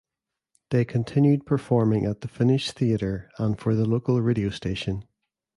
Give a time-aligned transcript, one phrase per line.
[0.71, 5.05] They continued performing at the Finnish theatre and for the local radio station.